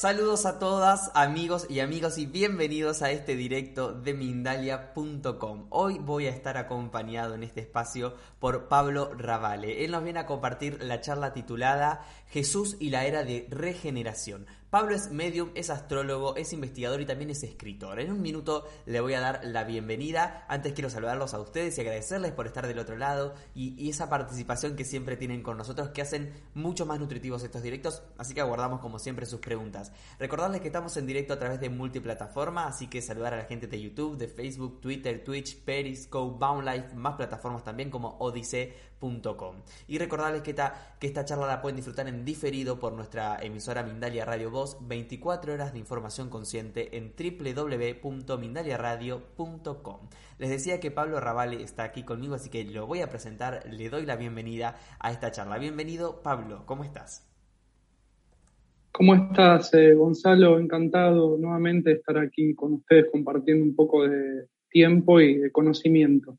[0.00, 5.66] Saludos a todas, amigos y amigos, y bienvenidos a este directo de Mindalia.com.
[5.68, 9.84] Hoy voy a estar acompañado en este espacio por Pablo Ravale.
[9.84, 14.46] Él nos viene a compartir la charla titulada Jesús y la era de regeneración.
[14.70, 17.98] Pablo es medium, es astrólogo, es investigador y también es escritor.
[17.98, 20.44] En un minuto le voy a dar la bienvenida.
[20.46, 24.76] Antes quiero saludarlos a ustedes y agradecerles por estar del otro lado y, esa participación
[24.76, 28.04] que siempre tienen con nosotros que hacen mucho más nutritivos estos directos.
[28.16, 29.90] Así que aguardamos como siempre sus preguntas.
[30.20, 33.66] Recordarles que estamos en directo a través de multiplataforma, así que saludar a la gente
[33.66, 38.72] de YouTube, de Facebook, Twitter, Twitch, Periscope, Boundlife, más plataformas también como Odyssey
[39.88, 43.82] y recordarles que esta, que esta charla la pueden disfrutar en diferido por nuestra emisora
[43.82, 49.96] Mindalia Radio Voz, 24 horas de información consciente en www.mindaliaradio.com.
[50.38, 53.88] Les decía que Pablo Ravale está aquí conmigo, así que lo voy a presentar, le
[53.88, 55.56] doy la bienvenida a esta charla.
[55.56, 57.26] Bienvenido, Pablo, ¿cómo estás?
[58.92, 60.58] ¿Cómo estás, eh, Gonzalo?
[60.58, 66.36] Encantado nuevamente de estar aquí con ustedes compartiendo un poco de tiempo y de conocimiento.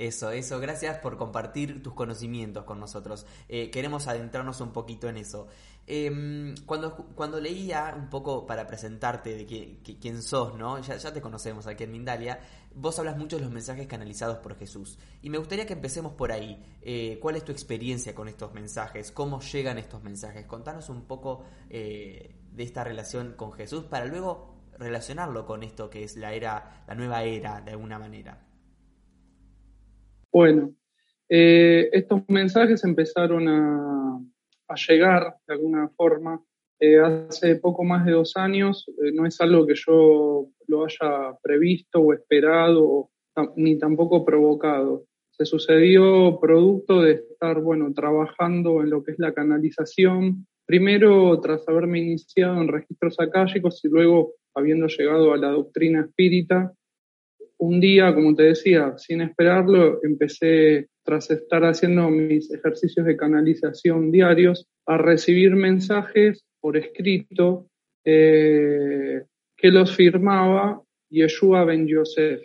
[0.00, 3.26] Eso, eso, gracias por compartir tus conocimientos con nosotros.
[3.50, 5.46] Eh, queremos adentrarnos un poquito en eso.
[5.86, 10.78] Em, cuando, cuando leía un poco para presentarte de quién sos, ¿no?
[10.78, 12.40] Ya, ya, te conocemos aquí en Mindalia,
[12.74, 14.98] vos hablas mucho de los mensajes canalizados por Jesús.
[15.20, 16.64] Y me gustaría que empecemos por ahí.
[16.80, 19.12] Eh, ¿Cuál es tu experiencia con estos mensajes?
[19.12, 20.46] ¿Cómo llegan estos mensajes?
[20.46, 26.04] Contanos un poco eh, de esta relación con Jesús para luego relacionarlo con esto que
[26.04, 28.46] es la era, la nueva era de alguna manera.
[30.32, 30.74] Bueno,
[31.28, 34.20] eh, estos mensajes empezaron a,
[34.88, 36.40] llegar de alguna forma
[36.78, 38.86] eh, hace poco más de dos años.
[39.02, 43.10] Eh, no es algo que yo lo haya previsto o esperado,
[43.56, 45.06] ni tampoco provocado.
[45.32, 50.46] Se sucedió producto de estar, bueno, trabajando en lo que es la canalización.
[50.66, 56.72] Primero, tras haberme iniciado en registros acálicos y luego habiendo llegado a la doctrina espírita,
[57.60, 64.10] un día, como te decía, sin esperarlo, empecé, tras estar haciendo mis ejercicios de canalización
[64.10, 67.68] diarios, a recibir mensajes por escrito
[68.04, 69.24] eh,
[69.56, 72.42] que los firmaba Yeshua Ben Yosef.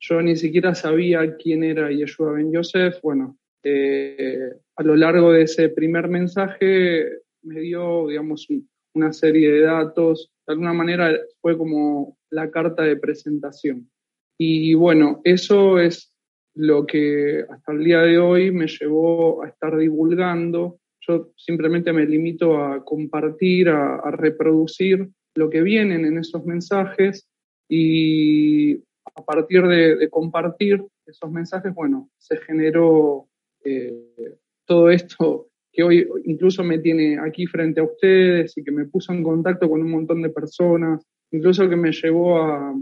[0.00, 3.02] Yo ni siquiera sabía quién era Yeshua Ben Yosef.
[3.02, 7.04] Bueno, eh, a lo largo de ese primer mensaje
[7.42, 8.48] me dio, digamos,
[8.94, 10.30] una serie de datos.
[10.46, 13.90] De alguna manera fue como la carta de presentación.
[14.38, 16.14] Y bueno, eso es
[16.54, 20.78] lo que hasta el día de hoy me llevó a estar divulgando.
[21.00, 27.28] Yo simplemente me limito a compartir, a, reproducir lo que vienen en esos mensajes
[27.68, 28.76] y
[29.14, 33.28] a partir de, compartir esos mensajes, bueno, se generó
[33.64, 38.86] eh, todo esto que hoy incluso me tiene aquí frente a ustedes y que me
[38.86, 42.74] puso en contacto con un montón de personas, incluso que me llevó a,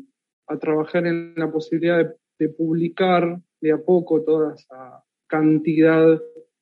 [0.47, 6.21] a trabajar en la posibilidad de, publicar de a poco toda esa cantidad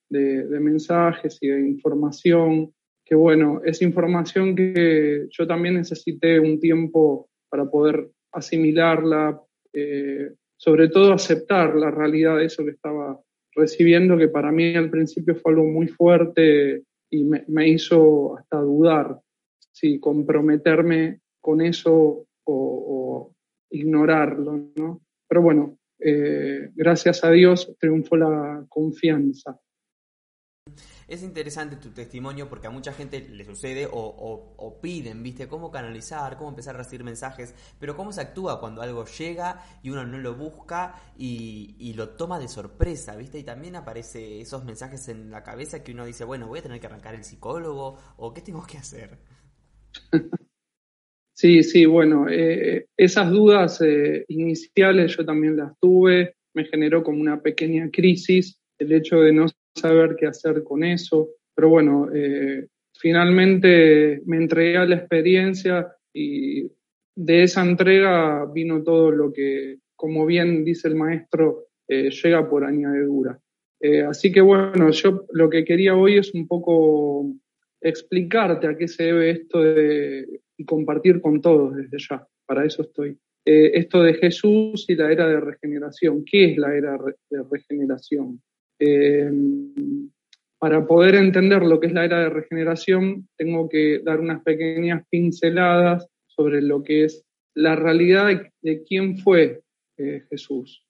[0.09, 2.73] de, mensajes y de información,
[3.05, 9.41] que bueno, es información que yo también necesité un tiempo para poder asimilarla,
[9.73, 13.21] eh, sobre todo aceptar la realidad de eso que estaba
[13.55, 19.21] recibiendo, que para mí al principio fue algo muy fuerte y me, hizo hasta dudar
[19.73, 23.34] si comprometerme con eso o,
[23.75, 25.01] ignorarlo, ¿no?
[25.29, 29.59] Pero bueno, eh, gracias a Dios triunfó la confianza.
[31.07, 35.49] Es interesante tu testimonio porque a mucha gente le sucede o, piden, ¿viste?
[35.49, 39.91] Cómo canalizar, cómo empezar a recibir mensajes, pero cómo se actúa cuando algo llega y
[39.91, 43.39] uno no lo busca y, y lo toma de sorpresa, ¿viste?
[43.39, 46.81] Y también aparece esos mensajes en la cabeza que uno dice, bueno, voy a tener
[46.81, 49.19] que arrancar el psicólogo o qué tengo que hacer.
[51.45, 57.21] Sí, sí, bueno, eh, esas dudas eh, iniciales yo también las tuve, me generó como
[57.21, 59.45] una pequeña crisis el hecho de no
[59.75, 62.67] saber qué hacer con eso, pero bueno, eh,
[62.99, 66.63] finalmente me entregué a la experiencia y
[67.15, 73.39] de esa entrega vino todo lo que, como bien dice el maestro, llega por añadidura.
[74.09, 77.35] así que bueno, yo lo que quería hoy es un poco
[77.83, 82.27] explicarte a qué se debe esto de y compartir con todos desde ya.
[82.47, 83.19] Para eso estoy.
[83.47, 86.25] Eh, esto de Jesús y la era de regeneración.
[86.25, 86.99] ¿Qué es la era
[87.31, 88.41] de regeneración?
[88.79, 89.31] Eh,
[90.59, 95.07] para poder entender lo que es la era de regeneración, tengo que dar unas pequeñas
[95.11, 97.23] pinceladas sobre lo que es
[97.55, 99.63] la realidad de, quién fue
[99.99, 100.87] eh, Jesús.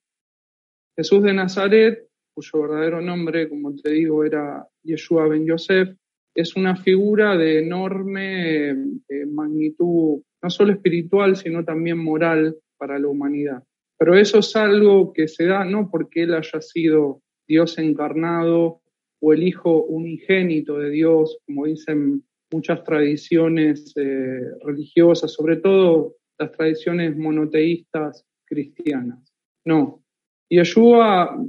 [0.97, 5.89] Jesús de Nazaret, cuyo verdadero nombre, como te digo, era Yeshua ben Yosef,
[6.35, 13.09] es una figura de enorme eh, magnitud, no solo espiritual, sino también moral para la
[13.09, 13.63] humanidad.
[13.99, 18.81] Pero eso es algo que se da no porque él haya sido Dios encarnado
[19.21, 26.51] o el Hijo unigénito de Dios, como dicen muchas tradiciones eh, religiosas, sobre todo las
[26.53, 29.33] tradiciones monoteístas cristianas.
[29.65, 30.05] No,
[30.51, 31.43] Yeshua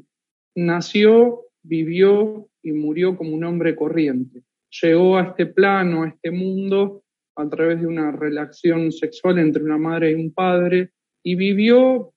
[0.56, 4.45] nació, vivió y murió como un hombre corriente.
[4.82, 7.04] Llegó a este plano, a este mundo,
[7.36, 10.92] a través de una relación sexual entre una madre y un padre,
[11.24, 12.14] y vivió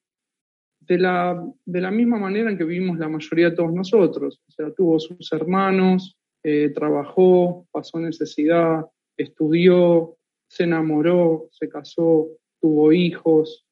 [0.81, 4.41] de la, de la misma manera en que vivimos la mayoría de todos nosotros.
[4.49, 10.17] O sea, tuvo sus hermanos, eh, trabajó, pasó necesidad, estudió,
[10.49, 12.29] se enamoró, se casó,
[12.61, 13.67] tuvo hijos,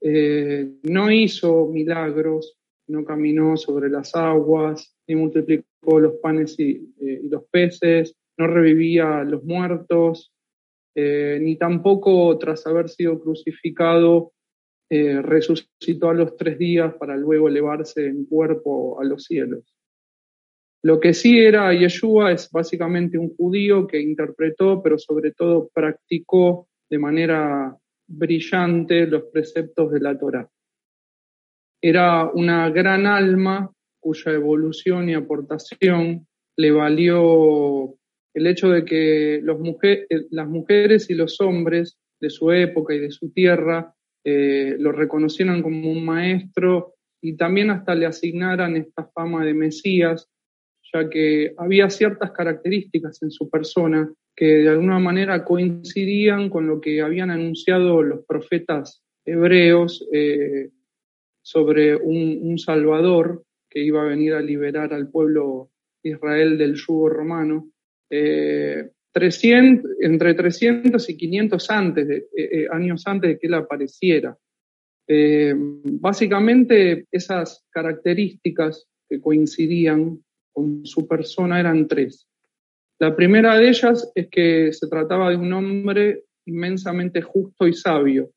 [0.00, 2.58] eh, no hizo milagros,
[2.88, 9.24] no caminó sobre las aguas, ni multiplicó los panes y, eh, los peces, no revivía
[9.24, 10.32] los muertos,
[10.94, 14.32] eh, ni tampoco tras haber sido crucificado
[14.94, 19.74] resucitó a los tres días para luego elevarse en cuerpo a los cielos.
[20.84, 26.68] Lo que sí era Yeshua es básicamente un judío que interpretó, pero sobre todo practicó
[26.90, 27.76] de manera
[28.08, 30.50] brillante los preceptos de la Torá.
[31.80, 36.26] Era una gran alma cuya evolución y aportación
[36.56, 37.94] le valió
[38.34, 39.58] el hecho de que los
[40.30, 43.94] las mujeres y los hombres de su época y de su tierra
[44.24, 50.28] eh, lo reconocieran como un maestro y también hasta le asignaran esta fama de Mesías,
[50.92, 56.80] ya que había ciertas características en su persona que de alguna manera coincidían con lo
[56.80, 60.70] que habían anunciado los profetas hebreos eh,
[61.42, 65.70] sobre un, Salvador que iba a venir a liberar al pueblo
[66.02, 67.70] Israel del yugo romano.
[68.10, 74.36] Eh, entre 300 y 500 antes de, eh, años antes de que él apareciera.
[76.00, 80.22] básicamente esas características que coincidían
[80.52, 82.26] con su persona eran tres.
[82.98, 88.30] La primera de ellas es que se trataba de un hombre inmensamente justo y sabio.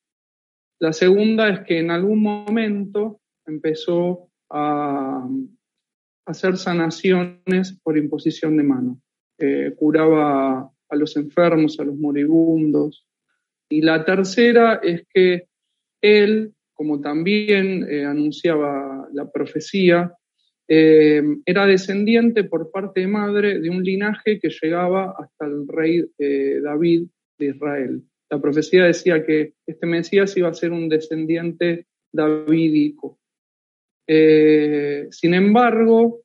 [0.79, 5.27] La segunda es que en algún momento empezó a
[6.25, 9.01] hacer sanaciones por imposición de mano.
[9.37, 13.05] Eh, curaba a los enfermos, a los moribundos.
[13.69, 15.47] Y la tercera es que
[16.01, 20.13] él, como también eh, anunciaba la profecía,
[20.67, 26.05] eh, era descendiente por parte de madre de un linaje que llegaba hasta el rey
[26.17, 27.07] David
[27.37, 28.03] de Israel.
[28.31, 33.19] La profecía decía que este Mesías iba a ser un descendiente davídico.
[34.07, 36.21] Eh, sin embargo,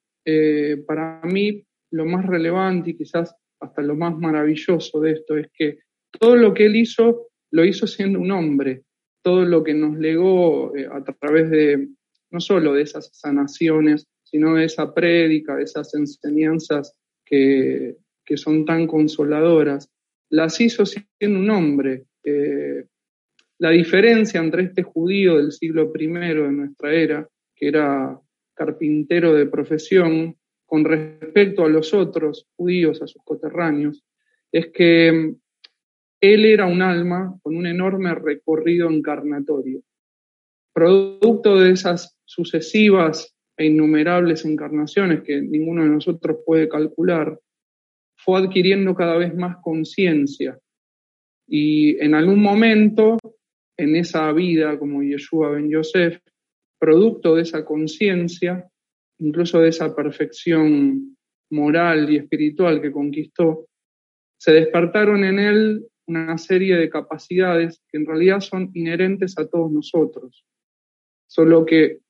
[0.87, 5.79] para mí lo más relevante y quizás hasta lo más maravilloso de esto es que
[6.21, 8.83] todo lo que él hizo lo hizo siendo un hombre.
[9.23, 11.89] Todo lo que nos legó a través de
[12.31, 16.95] no solo de esas sanaciones, sino de esa prédica, de esas enseñanzas
[17.25, 17.97] que,
[18.37, 19.91] son tan consoladoras,
[20.29, 22.05] las hizo siendo un hombre.
[22.23, 22.85] Eh,
[23.59, 27.29] la diferencia entre este judío del siglo I de nuestra era,
[27.61, 28.19] que era
[28.55, 34.03] carpintero de profesión, con respecto a los otros judíos, a sus coterráneos,
[34.51, 35.35] es que
[36.21, 39.83] él era un alma con un enorme recorrido encarnatorio.
[40.73, 47.39] Producto de esas sucesivas e innumerables encarnaciones que ninguno de nosotros puede calcular,
[48.17, 50.59] fue adquiriendo cada vez más conciencia.
[51.47, 53.19] Y en algún momento,
[53.77, 56.21] en esa vida como Yeshua ben Yosef,
[56.81, 58.69] producto de esa conciencia,
[59.19, 61.17] incluso de esa perfección
[61.51, 63.69] moral y espiritual que conquistó,
[64.39, 69.71] se despertaron en él una serie de capacidades que en realidad son inherentes a todos
[69.71, 70.45] nosotros,
[71.29, 72.01] solo que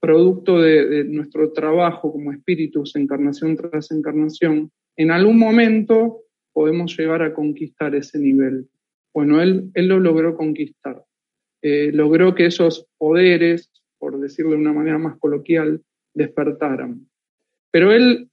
[0.00, 6.20] producto de, nuestro trabajo como espíritus, encarnación tras encarnación, en algún momento
[6.52, 8.68] podemos llegar a conquistar ese nivel.
[9.12, 11.04] Bueno, él, él lo logró conquistar.
[11.62, 15.82] Eh, logró que esos poderes, por decirlo de una manera más coloquial,
[16.14, 17.08] despertaran.
[17.70, 18.30] Pero él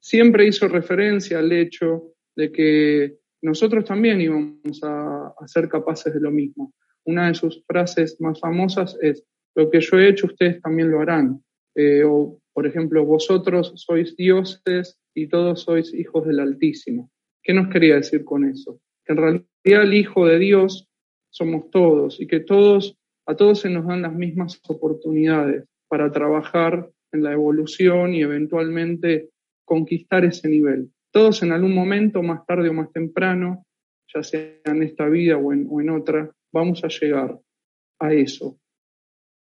[0.00, 6.30] siempre hizo referencia al hecho de que nosotros también íbamos a, ser capaces de lo
[6.30, 6.72] mismo.
[7.04, 11.00] Una de sus frases más famosas es, lo que yo he hecho ustedes también lo
[11.00, 11.42] harán.
[11.74, 17.10] Eh, o, por ejemplo, vosotros sois dioses y todos sois hijos del Altísimo.
[17.42, 18.80] ¿Qué nos quería decir con eso?
[19.04, 20.88] Que en realidad el Hijo de Dios
[21.30, 22.97] somos todos y que todos,
[23.28, 29.28] a todos se nos dan las mismas oportunidades para trabajar en la evolución y eventualmente
[29.66, 30.90] conquistar ese nivel.
[31.12, 33.66] Todos en algún momento, más tarde o más temprano,
[34.14, 37.38] ya sea en esta vida o en, otra, vamos a llegar
[38.00, 38.58] a eso.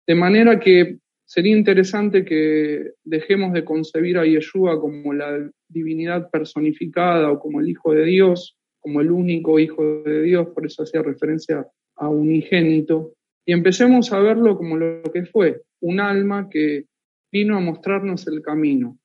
[0.06, 0.96] De manera que
[1.26, 7.68] sería interesante que dejemos de concebir a Yeshua como la divinidad personificada o como el
[7.68, 13.12] Hijo de Dios, como el único Hijo de Dios, por eso hacía referencia a unigénito,
[13.48, 16.84] y empecemos a verlo como lo que fue, un alma que
[17.32, 18.98] vino a mostrarnos el camino,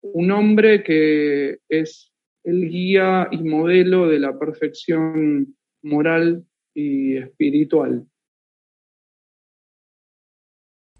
[0.00, 2.12] un hombre que es
[2.44, 8.06] el guía y modelo de la perfección moral y espiritual.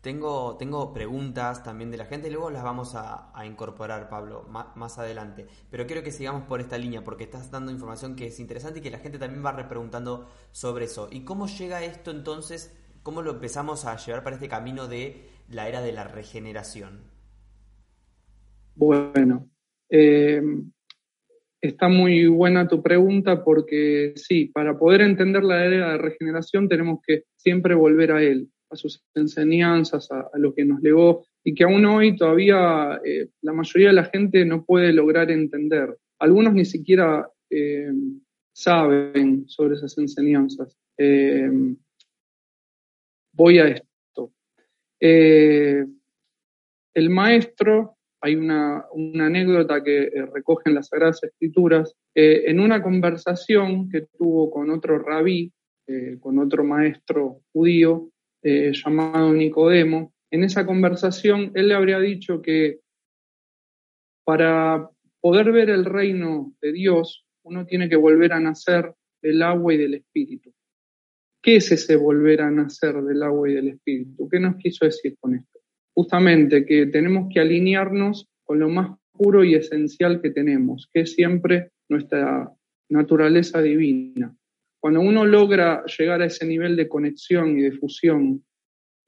[0.08, 5.44] Tengo, tengo preguntas también de la gente, luego las vamos a, incorporar, Pablo, más, adelante.
[5.70, 8.82] Pero quiero que sigamos por esta línea porque estás dando información que es interesante y
[8.82, 11.10] que la gente también va repreguntando sobre eso.
[11.12, 12.74] ¿Y cómo llega esto entonces?
[13.02, 17.02] ¿Cómo lo empezamos a llevar para este camino de la era de la regeneración?
[18.76, 19.50] Bueno,
[19.90, 20.40] eh,
[21.60, 27.00] está muy buena tu pregunta porque sí, para poder entender la era de regeneración tenemos
[27.06, 31.64] que siempre volver a él a sus enseñanzas, a, lo que nos legó y que
[31.64, 35.96] aún hoy todavía eh, la mayoría de la gente no puede lograr entender.
[36.18, 37.92] Algunos ni siquiera eh,
[38.52, 40.76] saben sobre esas enseñanzas.
[40.98, 41.50] Eh,
[43.32, 44.32] voy a esto.
[45.00, 45.86] el
[47.10, 54.08] maestro, hay una, una anécdota que recoge en las Sagradas Escrituras, en una conversación que
[54.18, 55.52] tuvo con otro rabí,
[56.18, 58.10] con otro maestro judío,
[58.48, 62.80] eh, llamado Nicodemo, en esa conversación él le habría dicho que
[64.24, 64.90] para
[65.20, 69.78] poder ver el reino de Dios, uno tiene que volver a nacer del agua y
[69.78, 70.52] del espíritu.
[71.42, 74.28] ¿Qué es ese volver a nacer del agua y del espíritu?
[74.28, 75.60] ¿Qué nos quiso decir con esto?
[75.94, 81.12] Justamente que tenemos que alinearnos con lo más puro y esencial que tenemos, que es
[81.12, 82.52] siempre nuestra
[82.88, 84.36] naturaleza divina.
[84.80, 88.44] Cuando uno logra llegar a ese nivel de conexión y de fusión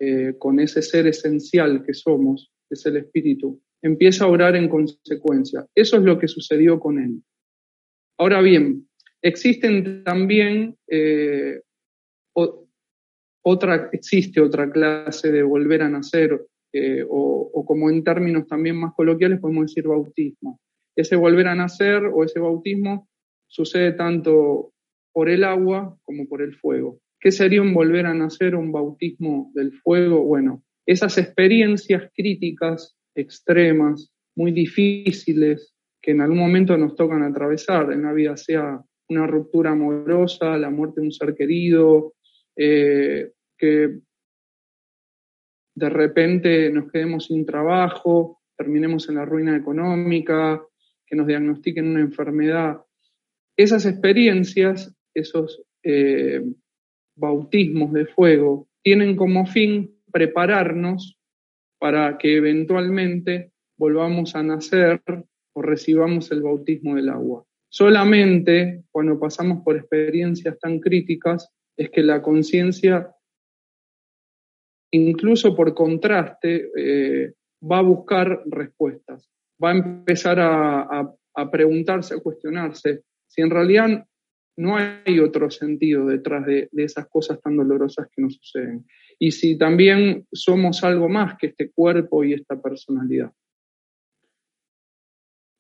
[0.01, 4.69] eh, con ese ser esencial que somos, que es el espíritu, empieza a orar en
[4.69, 5.67] consecuencia.
[5.75, 7.23] Eso es lo que sucedió con él.
[8.19, 8.89] Ahora bien,
[9.23, 11.61] existen también eh,
[13.43, 18.77] otra, existe otra clase de volver a nacer, eh, o, o, como en términos también
[18.77, 20.61] más coloquiales podemos decir bautismo.
[20.97, 23.09] Ese volver a nacer o ese bautismo
[23.49, 24.73] sucede tanto
[25.13, 27.01] por el agua como por el fuego.
[27.21, 30.25] ¿Qué sería un volver a nacer, un bautismo del fuego?
[30.25, 38.03] Bueno, esas experiencias críticas, extremas, muy difíciles, que en algún momento nos tocan atravesar en
[38.03, 42.15] la vida, sea una ruptura amorosa, la muerte de un ser querido,
[42.57, 44.01] eh, que
[45.75, 50.63] de repente nos quedemos sin trabajo, terminemos en la ruina económica,
[51.07, 52.83] que nos diagnostiquen una enfermedad.
[53.57, 56.43] Esas experiencias esos eh,
[57.17, 61.19] bautismos de fuego tienen como fin prepararnos
[61.79, 65.03] para que eventualmente volvamos a nacer
[65.55, 67.45] o recibamos el bautismo del agua.
[67.71, 73.15] Solamente cuando pasamos por experiencias tan críticas es que la conciencia,
[74.93, 79.31] incluso por contraste, eh, va a buscar respuestas,
[79.63, 84.05] va a empezar a, a preguntarse, a cuestionarse si en realidad
[84.61, 88.87] no hay otro sentido detrás de, esas cosas tan dolorosas que nos suceden.
[89.19, 93.33] Y si también somos algo más que este cuerpo y esta personalidad.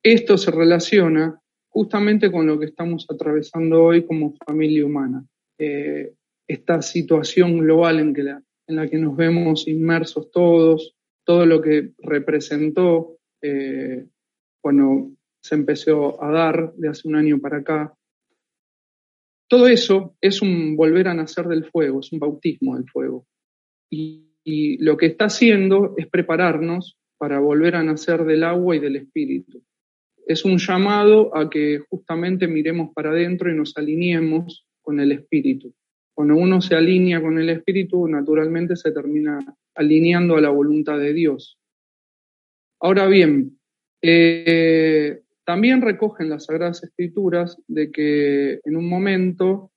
[0.02, 5.24] Esto se relaciona justamente con lo que estamos atravesando hoy como familia humana.
[5.58, 6.12] Eh,
[6.46, 8.14] esta situación global en,
[8.66, 14.04] la que nos vemos inmersos todos, todo lo que representó eh,
[14.60, 17.94] cuando se empezó a dar de hace un año para acá,
[19.50, 23.26] todo eso es un volver a nacer del fuego, es un bautismo del fuego.
[23.90, 24.28] Y,
[24.78, 29.62] lo que está haciendo es prepararnos para volver a nacer del agua y del espíritu.
[30.26, 35.72] Es un llamado a que justamente miremos para adentro y nos alineemos con el espíritu.
[36.14, 39.38] Cuando uno se alinea con el espíritu, naturalmente se termina
[39.74, 41.58] alineando a la voluntad de Dios.
[42.80, 43.58] Ahora bien,
[44.02, 49.72] eh, también recogen las Sagradas Escrituras de que en un momento,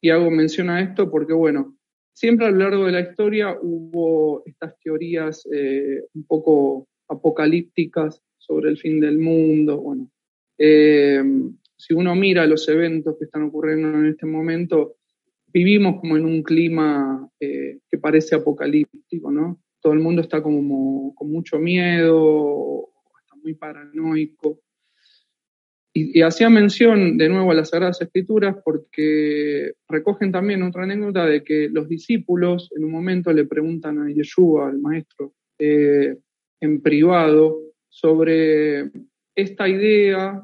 [0.00, 1.76] y hago mención a esto porque, bueno,
[2.14, 8.70] siempre a lo largo de la historia hubo estas teorías eh, un poco apocalípticas sobre
[8.70, 9.82] el fin del mundo.
[9.82, 10.10] Bueno,
[10.56, 11.22] eh,
[11.76, 14.96] si uno mira los eventos que están ocurriendo en este momento,
[15.48, 19.60] vivimos como en un clima eh, que parece apocalíptico, ¿no?
[19.78, 22.88] Todo el mundo está como con mucho miedo,
[23.20, 24.62] está muy paranoico.
[25.96, 31.42] Y, hacía mención de nuevo a las Sagradas Escrituras porque recogen también otra anécdota de
[31.42, 36.18] que los discípulos en un momento le preguntan a Yeshua, al maestro, eh,
[36.60, 38.90] en privado, sobre
[39.34, 40.42] esta idea,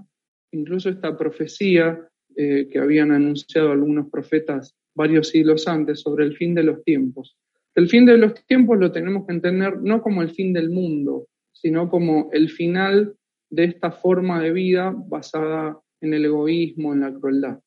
[0.52, 2.00] incluso esta profecía
[2.34, 7.36] eh, que habían anunciado algunos profetas varios siglos antes sobre el fin de los tiempos.
[7.74, 11.26] El fin de los tiempos lo tenemos que entender no como el fin del mundo,
[11.52, 13.16] sino como el final
[13.52, 17.60] de esta forma de vida basada en el egoísmo, en la crueldad.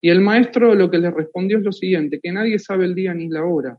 [0.00, 3.12] Y el maestro lo que le respondió es lo siguiente, que nadie sabe el día
[3.12, 3.76] ni la hora,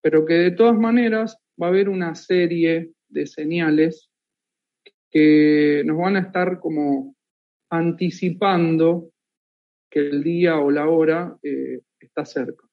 [0.00, 4.08] pero que de todas maneras va a haber una serie de señales
[5.10, 7.16] que nos van a estar como
[7.70, 9.10] anticipando
[9.90, 12.64] que el día o la hora eh, está cerca.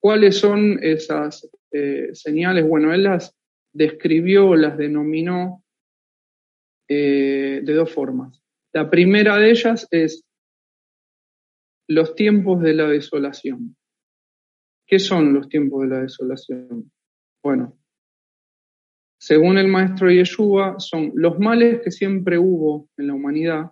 [0.00, 2.66] ¿Cuáles son esas eh, señales?
[2.66, 3.36] Bueno, él las
[3.72, 5.63] describió, las denominó
[6.88, 8.42] eh, de dos formas.
[8.72, 10.24] La primera de ellas es
[11.88, 13.76] los tiempos de la desolación.
[14.86, 16.90] ¿Qué son los tiempos de la desolación?
[17.42, 17.78] Bueno,
[19.18, 23.70] según el maestro Yeshua, son los males que siempre hubo en la humanidad,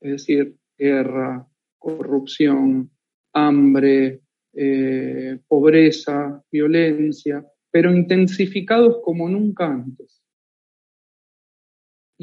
[0.00, 1.46] es decir, guerra,
[1.78, 2.90] corrupción,
[3.32, 4.20] hambre,
[4.52, 10.21] eh, pobreza, violencia, pero intensificados como nunca antes.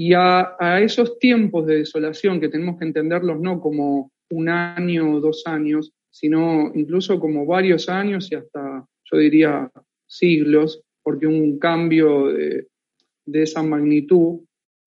[0.01, 5.19] Y a, esos tiempos de desolación que tenemos que entenderlos no como un año o
[5.19, 9.69] dos años, sino incluso como varios años y hasta, yo diría,
[10.07, 12.65] siglos, porque un cambio de,
[13.33, 14.39] esa magnitud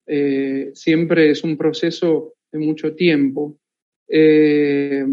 [0.07, 3.55] eh, siempre es un proceso de mucho tiempo,
[4.07, 5.05] eh,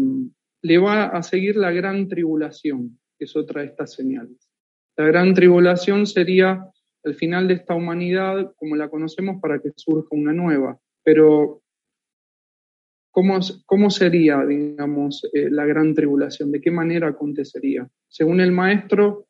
[0.63, 4.49] le va a seguir la gran tribulación, que es otra de estas señales.
[4.97, 6.65] La gran tribulación sería
[7.03, 10.79] el final de esta humanidad como la conocemos para que surja una nueva.
[11.03, 11.61] Pero,
[13.11, 16.51] ¿cómo, cómo sería, digamos, eh, la gran tribulación?
[16.51, 17.89] ¿De qué manera acontecería?
[18.07, 19.27] Según el maestro,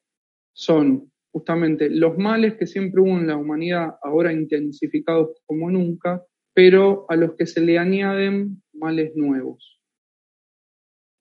[0.54, 7.06] son justamente los males que siempre hubo en la humanidad, ahora intensificados como nunca, pero
[7.10, 9.80] a los que se le añaden males nuevos.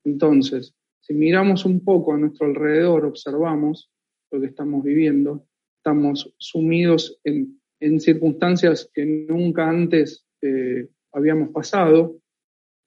[0.03, 3.89] Entonces, si miramos un poco a nuestro alrededor, observamos
[4.31, 5.45] lo que estamos viviendo,
[5.81, 7.59] estamos sumidos en,
[7.99, 12.19] circunstancias que nunca antes eh, habíamos pasado,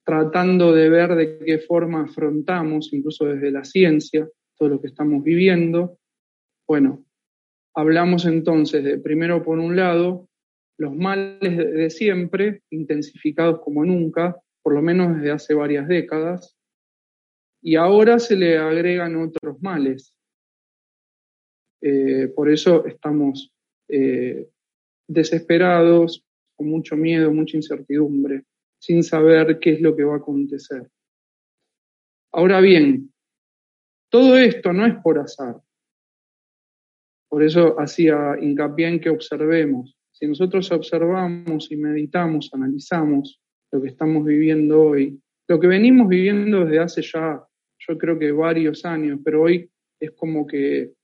[0.06, 5.24] tratando de ver de qué forma afrontamos, incluso desde la ciencia, todo lo que estamos
[5.24, 5.98] viviendo.
[6.68, 7.04] Bueno,
[7.74, 10.28] hablamos entonces de, primero por un lado,
[10.78, 16.56] los males de siempre, intensificados como nunca, por lo menos desde hace varias décadas,
[17.60, 20.13] y ahora se le agregan otros males,
[21.86, 23.52] eh, por eso estamos
[23.88, 24.48] eh,
[25.06, 26.24] desesperados,
[26.56, 28.44] con mucho miedo, mucha incertidumbre,
[28.78, 30.88] sin saber qué es lo que va a acontecer.
[32.32, 33.12] Ahora bien,
[34.08, 35.60] todo esto no es por azar.
[37.28, 39.94] Por eso hacía hincapié en que observemos.
[40.10, 46.64] Si nosotros observamos y meditamos, analizamos lo que estamos viviendo hoy, lo que venimos viviendo
[46.64, 47.44] desde hace ya,
[47.76, 49.68] yo creo que varios años, pero hoy
[50.00, 50.94] es como que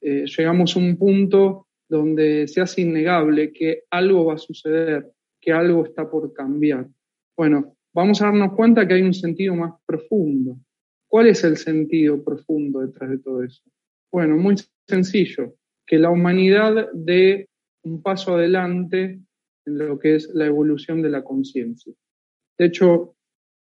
[0.00, 5.52] eh, llegamos a un punto donde se hace innegable que algo va a suceder, que
[5.52, 6.88] algo está por cambiar.
[7.36, 10.58] Bueno, vamos a darnos cuenta que hay un sentido más profundo.
[11.08, 13.62] ¿Cuál es el sentido profundo detrás de todo eso?
[14.10, 14.56] Bueno, muy
[14.88, 15.54] sencillo,
[15.86, 17.48] que la humanidad dé
[17.84, 19.20] un paso adelante
[19.64, 21.92] en lo que es la evolución de la conciencia.
[22.58, 23.14] De hecho,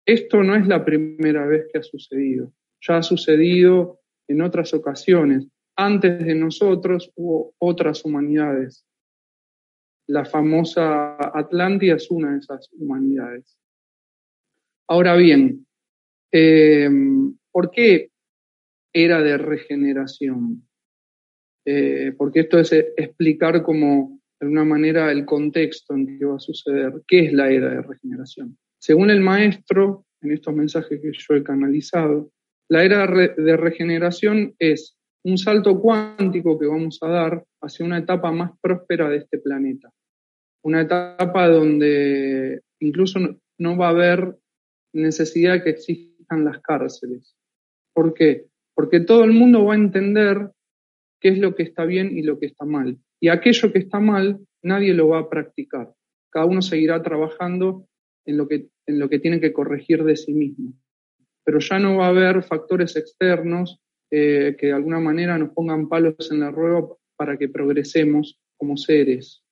[0.06, 5.48] esto no es la primera vez que ha sucedido, ya ha sucedido en otras ocasiones
[5.78, 8.86] antes de nosotros hubo otras humanidades.
[10.08, 13.58] La famosa Atlántida es una de esas humanidades.
[14.88, 15.68] Ahora bien,
[16.32, 16.90] eh,
[17.52, 18.10] ¿por qué
[18.92, 20.68] era de regeneración?
[21.66, 26.40] Eh, porque esto es explicar como de alguna manera el contexto en que va a
[26.40, 27.04] suceder.
[27.08, 28.58] ¿Qué es la era de regeneración?
[28.80, 32.32] Según el maestro, en estos mensajes que yo he canalizado,
[32.70, 34.97] la era de regeneración es
[35.28, 39.92] un salto cuántico que vamos a dar hacia una etapa más próspera de este planeta.
[40.64, 43.20] Una etapa donde incluso
[43.58, 44.38] no va a haber
[44.94, 47.36] necesidad de que existan las cárceles.
[47.94, 48.46] ¿Por qué?
[48.74, 50.52] Porque todo el mundo va a entender
[51.20, 52.98] qué es lo que está bien y lo que está mal.
[53.20, 55.94] Y aquello que está mal, nadie lo va a practicar.
[56.30, 57.86] Cada uno seguirá trabajando
[58.26, 60.72] en lo que, en lo que tiene que corregir de sí mismo.
[61.44, 65.90] Pero ya no va a haber factores externos eh, que de alguna manera nos pongan
[65.90, 69.44] palos en la rueda para que progresemos como seres.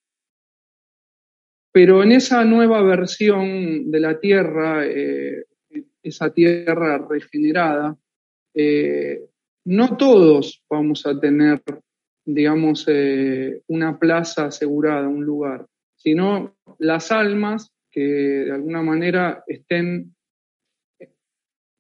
[1.74, 5.44] pero en esa nueva versión de la Tierra, eh,
[6.02, 7.98] esa Tierra regenerada,
[8.54, 9.26] eh,
[9.66, 11.62] no todos vamos a tener,
[12.24, 12.88] digamos,
[13.68, 15.66] una plaza asegurada, un lugar,
[15.98, 20.16] sino las almas que de alguna manera estén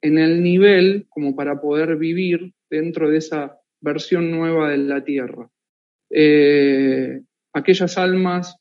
[0.02, 5.50] en el nivel como para poder vivir dentro de esa versión nueva de la tierra.
[6.10, 7.22] Eh,
[7.54, 8.58] aquellas almas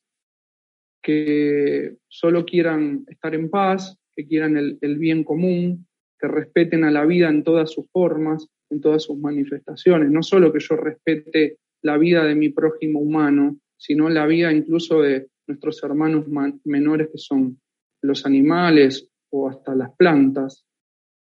[1.02, 5.86] que solo quieran estar en paz, que quieran el, bien común,
[6.18, 10.10] que respeten a la vida en todas sus formas, en todas sus manifestaciones.
[10.10, 15.02] No solo que yo respete la vida de mi prójimo humano, sino la vida incluso
[15.02, 16.26] de nuestros hermanos
[16.64, 17.60] menores que son
[18.00, 20.64] los animales o hasta las plantas.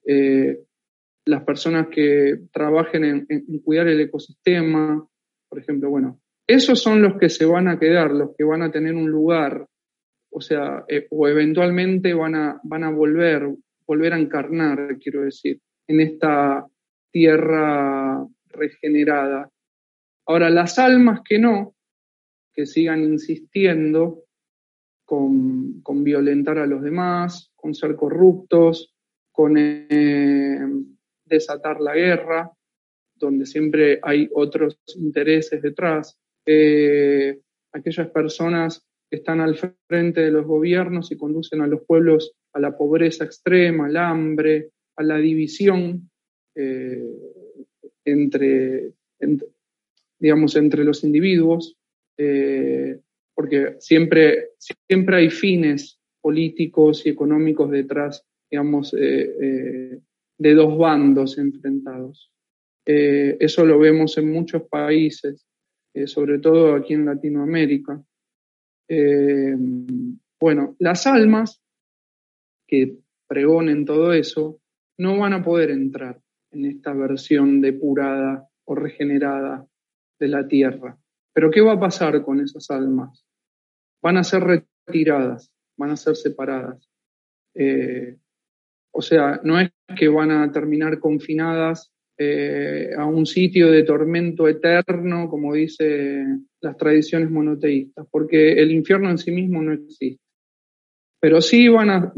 [0.07, 0.66] Eh,
[1.27, 5.07] las personas que trabajen en, cuidar el ecosistema,
[5.49, 8.71] por ejemplo, bueno, esos son los que se van a quedar, los que van a
[8.71, 9.67] tener un lugar,
[10.31, 13.53] o sea, eh, o eventualmente van a, van a volver,
[13.87, 16.65] volver a encarnar, quiero decir, en esta
[17.11, 19.51] tierra regenerada.
[20.27, 21.75] Ahora, las almas que no,
[22.53, 24.25] que sigan insistiendo
[25.05, 28.95] con, con violentar a los demás, con ser corruptos,
[29.33, 30.59] con eh,
[31.27, 32.51] desatar la guerra,
[33.15, 36.19] donde siempre hay otros intereses detrás.
[36.47, 37.41] Eh,
[37.73, 39.57] aquellas personas que están al
[39.89, 44.71] frente de los gobiernos y conducen a los pueblos a la pobreza extrema, al hambre,
[44.97, 46.11] a la división
[46.55, 47.05] eh,
[48.05, 48.93] entre,
[50.19, 51.77] digamos, entre los individuos,
[53.35, 60.01] porque siempre, siempre hay fines políticos y económicos detrás digamos, eh, eh,
[60.38, 62.33] de dos bandos enfrentados.
[62.85, 65.46] Eh, eso lo vemos en muchos países,
[66.05, 68.03] sobre todo aquí en Latinoamérica.
[70.38, 71.62] bueno, las almas
[72.66, 74.61] que pregonen todo eso
[74.99, 76.20] no van a poder entrar
[76.53, 79.66] en esta versión depurada o regenerada
[80.18, 80.99] de la tierra.
[81.33, 83.25] Pero ¿qué va a pasar con esas almas?
[84.03, 86.88] Van a ser retiradas, van a ser separadas.
[88.97, 94.49] O sea, no es que van a terminar confinadas eh, a un sitio de tormento
[94.49, 100.23] eterno, como dicen las tradiciones monoteístas, porque el infierno en sí mismo no existe.
[101.21, 102.13] Pero sí van a,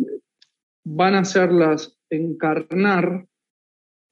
[0.85, 3.27] van a hacerlas encarnar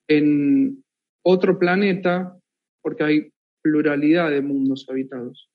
[0.09, 0.83] en
[1.25, 2.37] otro planeta,
[2.83, 3.31] porque hay
[3.63, 5.49] pluralidad de mundos habitados,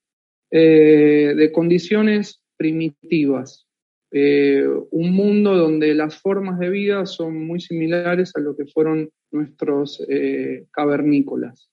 [0.50, 3.68] eh, de condiciones primitivas,
[4.14, 9.10] eh, un mundo donde las formas de vida son muy similares a lo que fueron
[9.32, 11.70] nuestros eh, cavernícolas.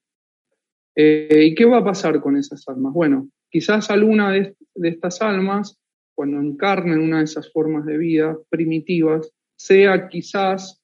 [0.94, 2.92] Eh, ¿Y qué va a pasar con esas almas?
[2.92, 5.80] Bueno, quizás alguna de, estas almas,
[6.14, 10.80] cuando encarnen una de esas formas de vida primitivas, sea quizás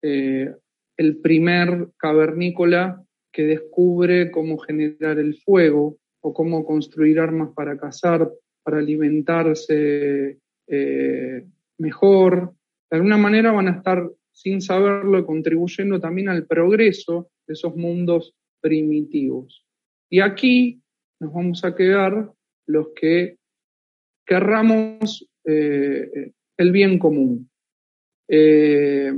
[0.00, 8.30] el primer cavernícola que descubre cómo generar el fuego o cómo construir armas para cazar,
[8.62, 11.46] para alimentarse eh,
[11.78, 12.54] mejor,
[12.90, 18.34] de alguna manera van a estar sin saberlo contribuyendo también al progreso de esos mundos
[18.60, 19.66] primitivos.
[20.10, 20.80] Y aquí
[21.20, 22.30] nos vamos a quedar
[22.66, 23.38] los que
[24.26, 27.50] querramos eh, el bien común.
[28.28, 29.12] Eh,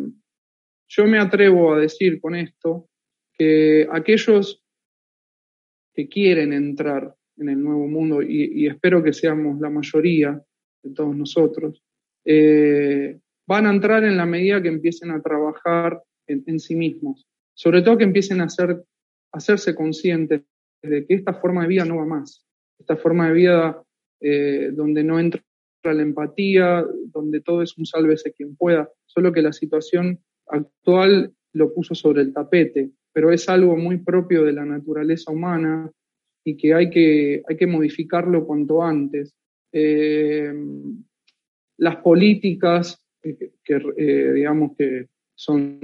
[0.89, 2.89] yo me atrevo a decir con esto
[3.37, 4.65] que aquellos
[5.95, 10.43] que quieren entrar en el nuevo mundo, y espero que seamos la mayoría,
[10.83, 11.83] de todos nosotros,
[12.25, 17.27] eh, van a entrar en la medida que empiecen a trabajar en, sí mismos.
[17.55, 18.85] Sobre todo que empiecen a, hacer,
[19.33, 20.43] hacerse conscientes
[20.83, 22.47] de que esta forma de vida no va más.
[22.79, 23.83] Esta forma de vida
[24.21, 25.43] eh, donde no entra
[25.83, 31.75] la empatía, donde todo es un sálvese quien pueda, solo que la situación actual lo
[31.75, 35.91] puso sobre el tapete, pero es algo muy propio de la naturaleza humana
[36.45, 39.35] y que hay que, hay que modificarlo cuanto antes.
[39.73, 40.53] Eh,
[41.79, 43.53] las políticas que,
[43.97, 45.79] eh, digamos que son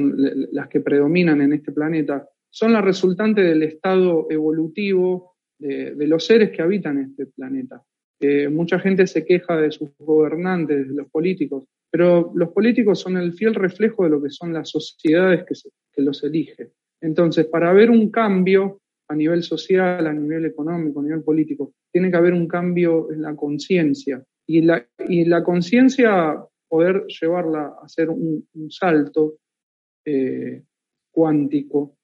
[0.52, 6.50] las que predominan en este planeta, son la resultante del estado evolutivo de, los seres
[6.50, 7.82] que habitan este planeta.
[8.20, 13.16] Eh, mucha gente se queja de sus gobernantes, de los políticos, pero los políticos son
[13.16, 15.54] el fiel reflejo de lo que son las sociedades que,
[15.92, 16.70] que los eligen.
[17.00, 22.10] Entonces, para ver un cambio a nivel social, a nivel económico, a nivel político, tiene
[22.10, 24.24] que haber un cambio en la conciencia.
[24.46, 29.38] Y la, y la conciencia, poder llevarla a hacer un, salto
[30.04, 30.62] eh,
[31.10, 31.96] cuántico,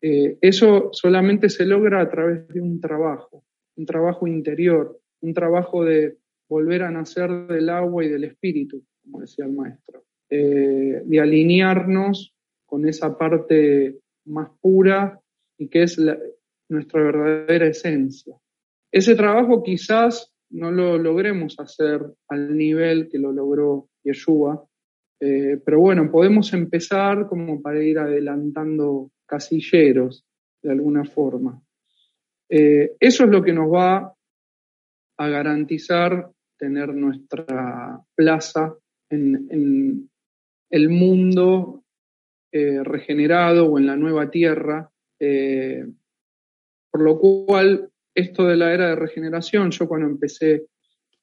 [0.00, 3.44] eh, eso solamente se logra a través de un trabajo,
[3.76, 9.20] un trabajo interior, un trabajo de, volver a nacer del agua y del espíritu, como
[9.20, 15.20] decía el maestro, eh, de alinearnos con esa parte más pura
[15.58, 16.00] y que es
[16.68, 18.36] nuestra verdadera esencia.
[18.92, 24.66] Ese trabajo quizás no lo logremos hacer al nivel que lo logró Yeshua,
[25.20, 30.24] eh, pero bueno, podemos empezar como para ir adelantando casilleros
[30.62, 31.60] de alguna forma.
[32.48, 34.14] Eh, eso es lo que nos va
[35.18, 38.76] a garantizar tener nuestra plaza
[39.10, 40.08] en,
[40.68, 41.84] el mundo
[42.52, 44.90] eh, regenerado o en la nueva tierra,
[46.96, 50.64] por lo cual esto de la era de regeneración, yo cuando empecé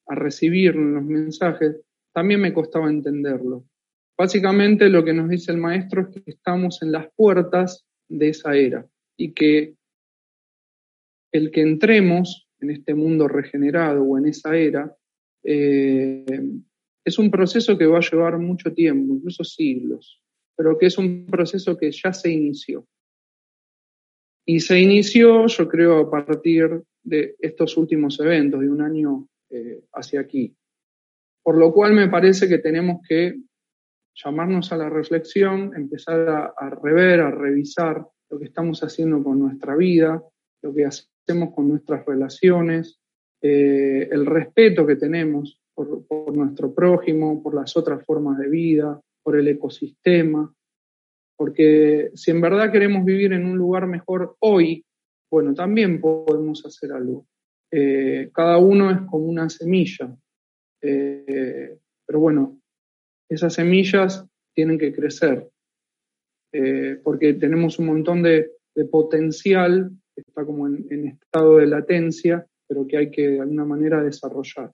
[0.06, 1.80] a recibir los mensajes,
[2.12, 3.64] también me costaba entenderlo.
[4.16, 8.54] Básicamente lo que nos dice el maestro es que estamos en las puertas de esa
[8.54, 9.74] era y que
[11.32, 14.96] el que entremos en este mundo regenerado o en esa era
[15.42, 16.40] eh,
[17.04, 20.22] es un proceso que va a llevar mucho tiempo, incluso siglos,
[20.56, 22.86] pero que es un proceso que ya se inició.
[24.46, 29.84] Y se inició, yo creo, a partir de estos últimos eventos, de un año eh,
[29.92, 30.54] hacia aquí.
[31.42, 33.36] Por lo cual me parece que tenemos que
[34.14, 39.76] llamarnos a la reflexión, empezar a, rever, a revisar lo que estamos haciendo con nuestra
[39.76, 40.22] vida,
[40.62, 42.98] lo que hacemos con nuestras relaciones,
[43.42, 49.36] eh, el respeto que tenemos por, nuestro prójimo, por las otras formas de vida, por
[49.36, 50.52] el ecosistema,
[51.36, 54.84] porque si en verdad queremos vivir en un lugar mejor hoy,
[55.30, 57.26] bueno, también podemos hacer algo.
[57.70, 60.16] Eh, cada uno es como una semilla,
[60.80, 62.60] eh, pero bueno,
[63.28, 65.48] esas semillas tienen que crecer,
[66.52, 68.50] eh, porque tenemos un montón de,
[68.90, 74.02] potencial que está como en, estado de latencia, pero que hay que de alguna manera
[74.02, 74.72] desarrollar.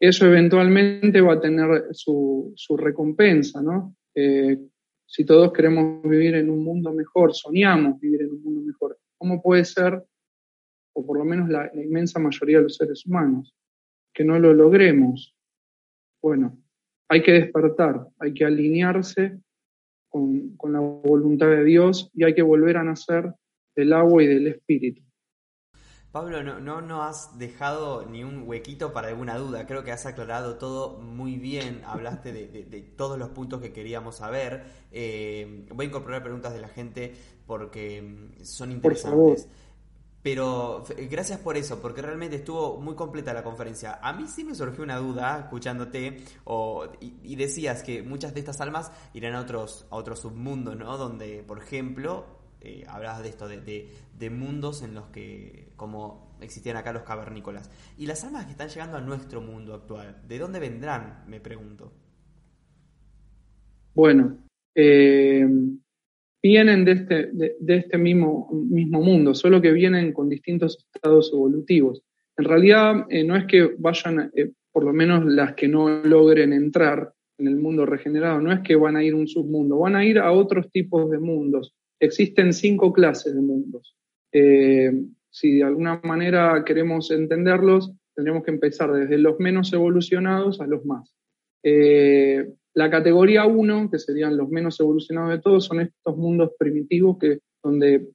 [0.00, 3.94] Eso eventualmente va a tener su, recompensa, ¿no?
[4.14, 4.58] Eh,
[5.06, 9.40] si todos queremos vivir en un mundo mejor, soñamos vivir en un mundo mejor, ¿cómo
[9.40, 10.04] puede ser,
[10.94, 13.54] o por lo menos la inmensa mayoría de los seres humanos,
[14.12, 15.34] que no lo logremos?
[16.20, 16.58] Bueno,
[17.08, 19.38] hay que despertar, hay que alinearse
[20.08, 23.32] con, la voluntad de Dios y hay que volver a nacer
[23.74, 25.02] del agua y del espíritu.
[26.16, 29.66] Pablo, no, no, no has dejado ni un huequito para alguna duda.
[29.66, 31.82] Creo que has aclarado todo muy bien.
[31.84, 34.64] Hablaste de, todos los puntos que queríamos saber.
[34.92, 37.14] Eh, voy a incorporar preguntas de la gente
[37.46, 39.46] porque mm, son interesantes.
[40.22, 43.98] Pero gracias por eso, porque realmente estuvo muy completa la conferencia.
[44.02, 48.62] A mí sí me surgió una duda escuchándote o, y, decías que muchas de estas
[48.62, 50.96] almas irán a otros, a otros submundos, ¿no?
[50.96, 52.24] Donde, por ejemplo,
[52.60, 52.86] eh,
[53.22, 57.70] de esto, de, de, mundos en los que, como existían acá los cavernícolas.
[57.96, 61.24] Y las almas que están llegando a nuestro mundo actual, ¿de dónde vendrán?
[61.26, 61.92] Me pregunto.
[63.94, 64.38] Bueno,
[64.74, 65.46] eh,
[66.42, 72.02] vienen de este, de, este mismo, mismo mundo, solo que vienen con distintos estados evolutivos.
[72.36, 76.52] En realidad eh, no es que vayan, eh, por lo menos las que no logren
[76.52, 79.96] entrar en el mundo regenerado, no es que van a ir a un submundo, van
[79.96, 81.74] a ir a otros tipos de mundos.
[82.00, 83.96] Existen cinco clases de mundos.
[84.32, 84.92] Eh,
[85.30, 90.84] si de alguna manera queremos entenderlos, tendríamos que empezar desde los menos evolucionados a los
[90.84, 91.12] más.
[92.76, 97.38] La categoría 1, que serían los menos evolucionados de todos, son estos mundos primitivos que,
[97.62, 98.08] donde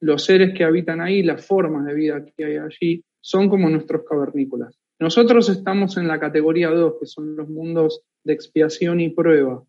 [0.00, 4.02] los seres que habitan ahí, las formas de vida que hay allí, son como nuestros
[4.02, 4.76] cavernícolas.
[4.98, 9.62] Nosotros estamos en la categoría 2, que son los mundos de expiación y prueba.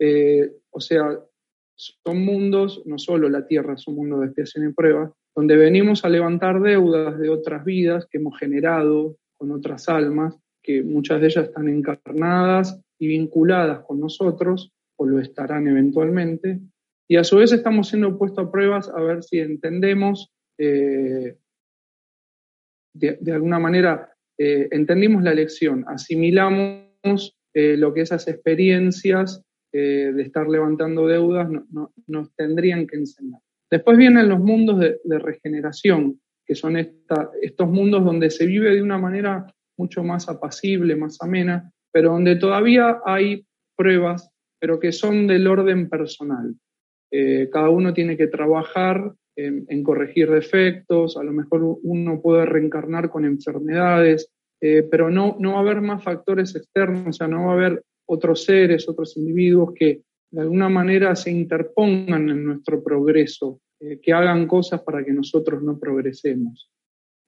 [0.00, 1.16] Eh, o sea,
[1.78, 6.04] son mundos, no solo la Tierra es un mundo de expiación y prueba, donde venimos
[6.04, 11.28] a levantar deudas de otras vidas que hemos generado con otras almas, que muchas de
[11.28, 16.60] ellas están encarnadas y vinculadas con nosotros, o lo estarán eventualmente,
[17.08, 21.36] y a su vez estamos siendo puestos a pruebas a ver si entendemos, eh,
[22.92, 30.48] de, alguna manera, eh, entendimos la lección, asimilamos eh, lo que esas experiencias de estar
[30.48, 31.48] levantando deudas
[32.06, 33.40] nos tendrían que enseñar.
[33.70, 38.98] Después vienen los mundos de, regeneración, que son estos mundos donde se vive de una
[38.98, 45.46] manera mucho más apacible, más amena, pero donde todavía hay pruebas, pero que son del
[45.46, 46.54] orden personal.
[47.10, 53.08] Eh, cada uno tiene que trabajar en, corregir defectos, a lo mejor uno puede reencarnar
[53.08, 57.46] con enfermedades, eh, pero no, no va a haber más factores externos, o sea, no
[57.46, 62.82] va a haber otros seres, otros individuos que de alguna manera se interpongan en nuestro
[62.82, 66.70] progreso, eh, que hagan cosas para que nosotros no progresemos.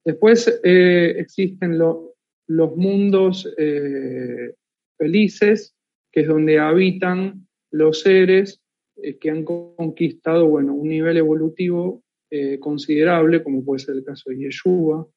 [0.03, 4.55] Después existen los mundos eh,
[4.97, 5.75] felices,
[6.11, 8.61] que es donde habitan los seres
[8.97, 14.29] eh, que han conquistado bueno, un nivel evolutivo eh, considerable, como puede ser el caso
[14.29, 15.07] de Yeshua,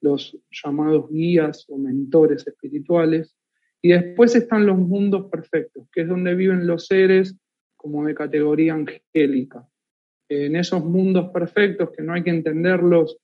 [0.00, 3.36] los llamados guías o mentores espirituales.
[3.82, 7.36] Y después están los mundos perfectos, que es donde viven los seres
[7.76, 9.68] como de categoría angélica.
[10.28, 13.18] En esos mundos perfectos, que no hay que entenderlos,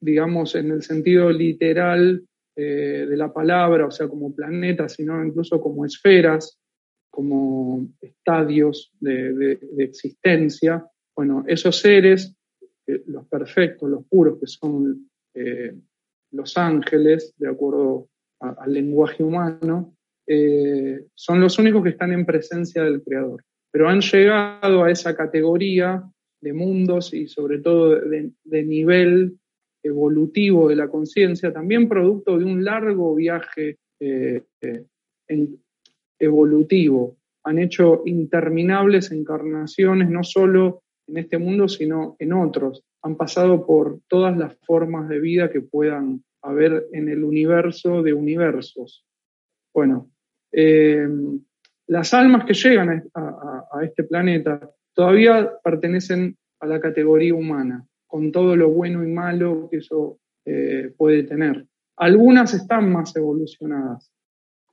[0.00, 2.24] digamos, en el sentido literal
[2.56, 6.60] eh, de la palabra, o sea, como planetas, sino incluso como esferas,
[7.10, 10.86] como estadios de, existencia.
[11.16, 12.36] Bueno, esos seres,
[12.86, 15.74] eh, los perfectos, los puros, que son eh,
[16.30, 18.08] los ángeles, de acuerdo
[18.50, 19.94] al lenguaje humano,
[20.26, 23.44] eh, son los únicos que están en presencia del Creador.
[23.70, 26.02] Pero han llegado a esa categoría
[26.40, 29.38] de mundos y sobre todo de, nivel
[29.82, 35.58] evolutivo de la conciencia, también producto de un largo viaje en,
[36.18, 37.16] evolutivo.
[37.44, 42.82] Han hecho interminables encarnaciones, no solo en este mundo, sino en otros.
[43.02, 48.12] Han pasado por todas las formas de vida que puedan haber en el universo de
[48.12, 49.04] universos.
[49.72, 50.10] Bueno,
[50.52, 51.08] eh,
[51.86, 58.56] las almas que llegan a, este planeta todavía pertenecen a la categoría humana, con todo
[58.56, 61.66] lo bueno y malo que eso eh, puede tener.
[61.96, 64.12] Algunas están más evolucionadas,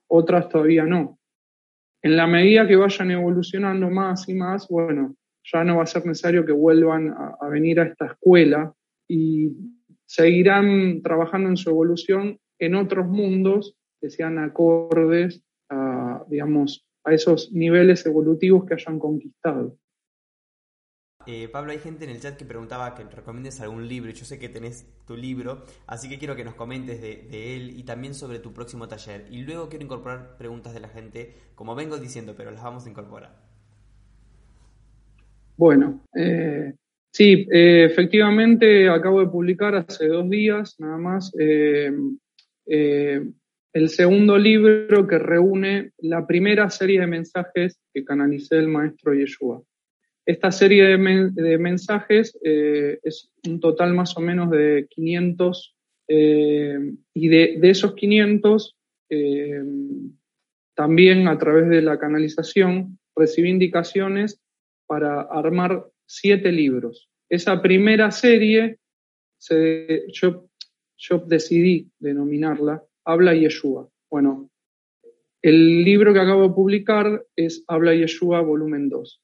[0.07, 1.19] otras todavía no
[2.01, 6.05] en la medida que vayan evolucionando más y más, bueno, ya no va a ser
[6.05, 8.73] necesario que vuelvan a, venir a esta escuela
[9.07, 9.51] y
[10.12, 17.50] seguirán trabajando en su evolución en otros mundos que sean acordes a, digamos, a esos
[17.54, 19.78] niveles evolutivos que hayan conquistado.
[21.28, 24.12] Eh, Pablo, hay gente en el chat que preguntaba que recomiendes algún libro.
[24.12, 27.84] Yo sé que tenés tu libro, así que quiero que nos comentes de, él y
[27.84, 29.28] también sobre tu próximo taller.
[29.32, 32.89] Y luego quiero incorporar preguntas de la gente, como vengo diciendo, pero las vamos a
[32.89, 33.39] incorporar.
[35.56, 36.74] Bueno, eh,
[37.12, 41.32] sí, eh, efectivamente acabo de publicar hace dos días nada más
[43.74, 49.62] el segundo libro que reúne la primera serie de mensajes que canalicé el maestro Yeshua.
[50.26, 55.76] Esta serie de, mensajes eh, es un total más o menos de 500
[56.08, 56.80] eh,
[57.13, 58.78] y de, esos 500
[59.10, 59.63] eh,
[60.76, 64.41] también a través de la canalización recibí indicaciones
[64.86, 67.10] para armar siete libros.
[67.30, 68.80] Esa primera serie
[70.13, 70.50] yo,
[70.97, 73.89] yo decidí denominarla Habla Yeshua.
[74.10, 74.50] Bueno,
[75.41, 79.21] el libro que acabo de publicar es Habla Yeshua, volumen 2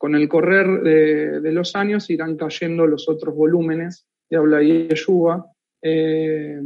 [0.00, 5.52] con el correr de, los años irán cayendo los otros volúmenes de Habla Yeshua.
[5.82, 6.58] Eh,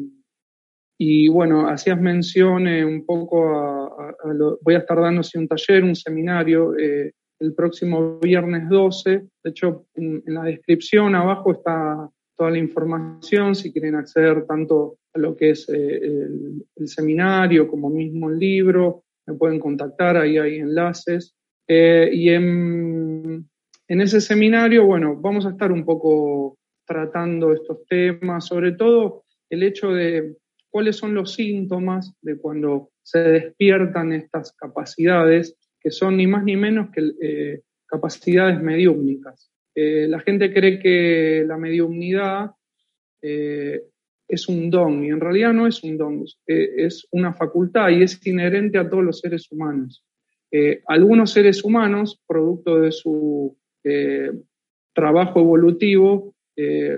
[0.96, 4.14] y bueno, hacías mención eh, un poco a,
[4.62, 9.10] voy a estar dando un taller, un seminario eh, el próximo viernes 12.
[9.42, 15.18] De hecho, en, la descripción abajo está toda la información si quieren acceder tanto a
[15.18, 19.04] lo que es el, el, seminario como mismo el libro.
[19.26, 21.34] Me pueden contactar, ahí hay enlaces.
[21.66, 23.48] Eh, y en,
[23.88, 29.92] ese seminario, bueno, vamos a estar un poco tratando estos temas, sobre todo el hecho
[29.92, 30.36] de
[30.70, 36.56] cuáles son los síntomas de cuando se despiertan estas capacidades, que son ni más ni
[36.56, 39.52] menos que eh, capacidades mediúmnicas.
[39.74, 42.50] Eh, la gente cree que la mediumnidad
[43.20, 48.20] es un don y en realidad no es un don, es una facultad y es
[48.26, 50.04] inherente a todos los seres humanos
[50.86, 54.30] algunos seres humanos, producto de su eh,
[54.94, 56.96] trabajo evolutivo, eh,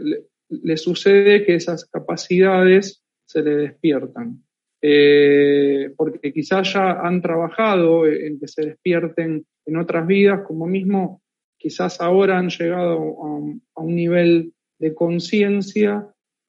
[0.48, 4.44] le, sucede que esas capacidades se le despiertan.
[4.82, 11.22] Eh, porque quizás ya han trabajado en que se despierten en otras vidas, como mismo
[11.58, 16.06] quizás ahora han llegado a, un nivel de conciencia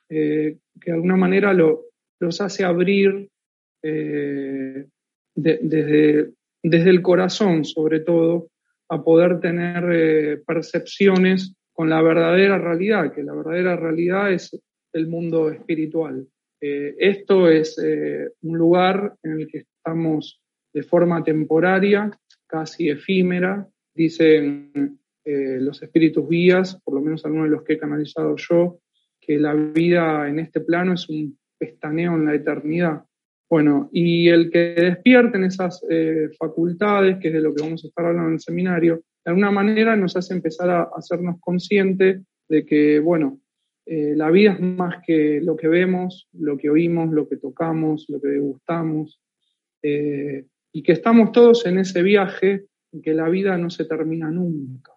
[0.10, 3.30] que de alguna manera los hace abrir
[5.36, 6.32] desde
[6.70, 8.50] desde el corazón sobre todo,
[8.90, 14.58] a poder tener eh, percepciones con la verdadera realidad, que la verdadera realidad es
[14.94, 16.28] el mundo espiritual.
[16.62, 20.42] Eh, esto es eh, un lugar en el que estamos
[20.74, 22.12] de forma temporaria,
[22.46, 25.00] casi efímera, dicen
[25.30, 28.80] los espíritus guías, por lo menos algunos de los que he canalizado yo,
[29.20, 33.04] que la vida en este plano es un pestaneo en la eternidad.
[33.50, 37.88] Bueno, y el que despierten esas eh, facultades, que es de lo que vamos a
[37.88, 42.66] estar hablando en el seminario, de alguna manera nos hace empezar a hacernos conscientes de
[42.66, 43.40] que, bueno,
[43.90, 48.06] eh, la vida es más que lo que vemos, lo que oímos, lo que tocamos,
[48.10, 49.22] lo que degustamos,
[49.82, 54.30] eh, y que estamos todos en ese viaje y que la vida no se termina
[54.30, 54.92] nunca.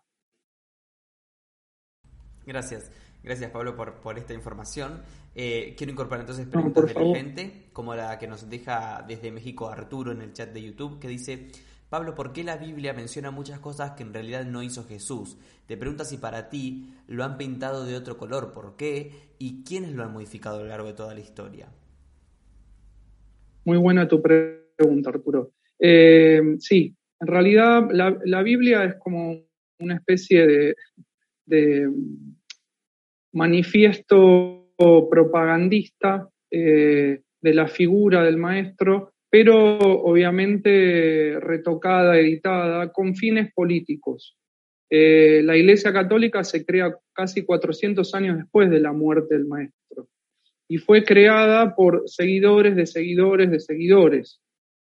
[2.44, 2.90] Gracias.
[3.22, 5.02] Gracias, Pablo, por, esta información.
[5.36, 9.68] Eh, quiero incorporar entonces preguntas de la gente, como la que nos deja desde México
[9.68, 11.48] Arturo en el chat de YouTube, que dice,
[11.90, 15.36] Pablo, ¿por qué la Biblia menciona muchas cosas que en realidad no hizo Jesús?
[15.66, 19.10] Te pregunta si para ti lo han pintado de otro color, ¿por qué?
[19.40, 21.68] ¿Y quiénes lo han modificado a lo largo de toda la historia?
[23.64, 25.50] Muy buena tu pregunta, Arturo.
[25.80, 29.42] Eh, sí, en realidad la, Biblia es como
[29.80, 30.74] una especie
[31.44, 31.90] de,
[33.32, 34.72] manifiesto
[35.10, 44.36] propagandista eh, de la figura del maestro pero obviamente retocada, editada, con fines políticos.
[44.90, 50.08] Eh, la Iglesia Católica se crea casi 400 años después de la muerte del Maestro
[50.68, 54.40] y fue creada por seguidores de seguidores de seguidores.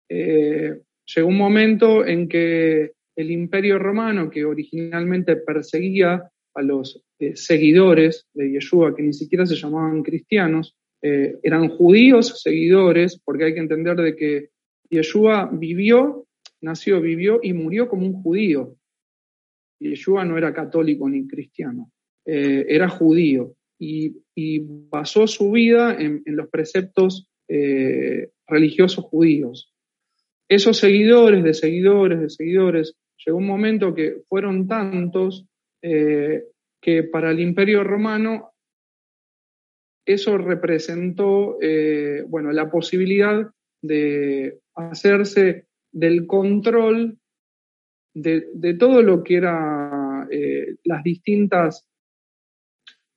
[0.10, 0.80] Eh,
[1.16, 8.28] llegó un momento en que el Imperio Romano, que originalmente perseguía a los eh, seguidores
[8.34, 10.76] de Yeshua, que ni siquiera se llamaban cristianos,
[11.08, 14.50] eh, eran judíos seguidores, porque hay que entender de que
[14.90, 16.26] Yeshua vivió,
[16.60, 18.76] nació, vivió y murió como un judío.
[19.80, 21.92] Yeshua no era católico ni cristiano,
[22.26, 24.18] eh, era judío y,
[24.90, 29.74] basó su vida en, los preceptos eh, religiosos judíos.
[30.50, 32.96] Esos seguidores de seguidores de seguidores,
[33.26, 35.46] llegó un momento que fueron tantos
[35.82, 38.52] que para el imperio romano
[40.08, 43.52] eso representó eh, bueno, la posibilidad
[43.82, 47.18] de hacerse del control
[48.14, 51.88] de, todo lo que eran eh, las distintas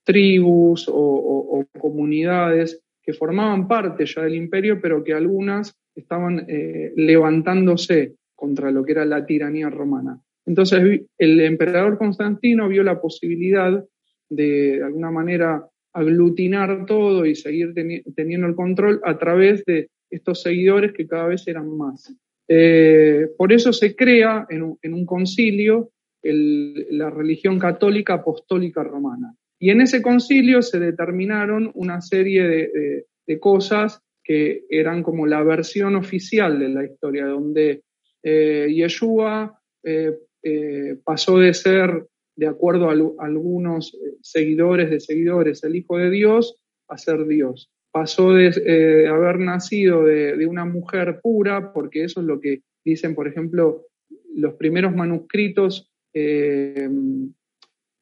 [0.05, 8.17] tribus o, comunidades que formaban parte ya del imperio, pero que algunas estaban eh, levantándose
[8.35, 10.21] contra lo que era la tiranía romana.
[10.45, 13.85] Entonces el emperador Constantino vio la posibilidad
[14.29, 17.75] de, de alguna manera, aglutinar todo y seguir
[18.15, 22.15] teniendo el control a través de estos seguidores que cada vez eran más.
[22.49, 29.35] Eh, por eso se crea en un, concilio la religión católica apostólica romana.
[29.59, 33.07] Y en ese concilio se determinaron una serie de,
[33.39, 37.83] cosas que eran como la versión oficial de la historia, donde
[38.25, 42.09] eh, Yeshua eh, pasó de ser
[42.41, 46.57] de acuerdo a, algunos eh, seguidores de seguidores, el Hijo de Dios
[46.89, 47.71] a ser Dios.
[47.93, 53.15] Pasó de eh, haber nacido de, una mujer pura, porque eso es lo que dicen,
[53.15, 53.89] por ejemplo,
[54.35, 56.89] los primeros manuscritos eh,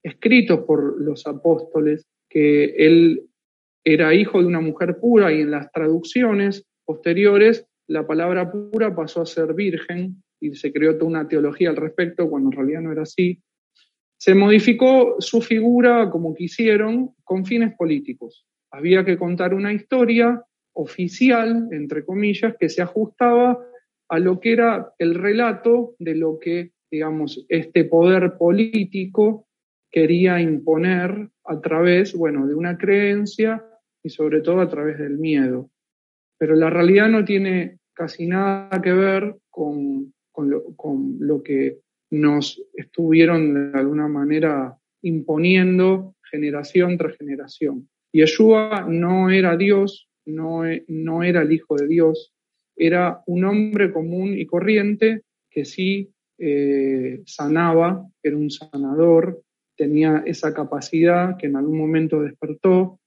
[0.04, 3.28] escritos por los apóstoles, que él
[3.84, 9.22] era hijo de una mujer pura y en las traducciones posteriores la palabra pura pasó
[9.22, 12.92] a ser virgen y se creó toda una teología al respecto cuando en realidad no
[12.92, 13.42] era así.
[14.18, 18.46] Se modificó su figura como quisieron con fines políticos.
[18.72, 20.42] Había que contar una historia
[20.72, 23.64] oficial, entre comillas, que se ajustaba
[24.08, 29.46] a lo que era el relato de lo que, digamos, este poder político
[29.90, 33.64] quería imponer a través, bueno, de una creencia
[34.02, 35.70] y sobre todo a través del miedo.
[36.38, 41.78] Pero la realidad no tiene casi nada que ver con, con lo que
[42.10, 47.88] nos estuvieron de alguna manera imponiendo generación tras generación.
[48.12, 52.32] Yeshua no era Dios, no, no era el Hijo de Dios,
[52.76, 59.42] era un hombre común y corriente que sí eh, sanaba, era un sanador,
[59.76, 63.00] tenía esa capacidad que en algún momento despertó,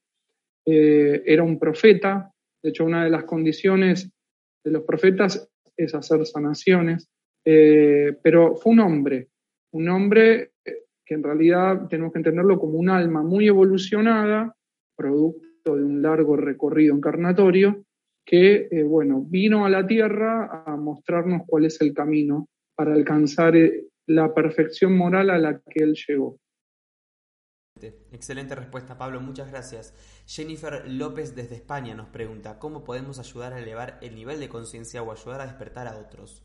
[0.65, 2.31] eh, era un profeta,
[2.61, 4.11] de hecho una de las condiciones
[4.63, 7.09] de los profetas es hacer sanaciones,
[7.45, 9.29] eh, pero fue un hombre,
[9.71, 14.55] un hombre eh, que en realidad tenemos que entenderlo como un alma muy evolucionada,
[14.95, 17.83] producto de un largo recorrido encarnatorio,
[18.25, 23.53] que, eh, bueno, vino a la Tierra a mostrarnos cuál es el camino para alcanzar
[24.07, 26.37] la perfección moral a la que él llegó.
[28.11, 29.21] Excelente respuesta, Pablo.
[29.21, 29.93] Muchas gracias.
[30.27, 35.01] Jennifer López desde España nos pregunta, ¿cómo podemos ayudar a elevar el nivel de conciencia
[35.01, 36.43] o ayudar a despertar a otros?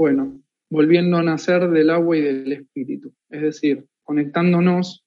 [0.00, 0.40] Bueno,
[0.70, 5.04] volviendo a nacer del agua y del espíritu, es decir, conectándonos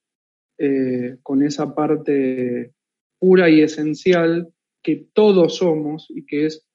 [0.59, 2.73] eh, con esa parte
[3.17, 6.67] pura y esencial que todos somos y que es